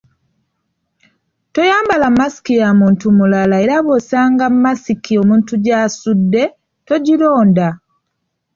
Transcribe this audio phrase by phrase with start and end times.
[1.53, 6.43] Toyambala masiki ya muntu mulala era bw’osanga masiki omuntu gy’asudde,
[6.87, 7.67] togironda.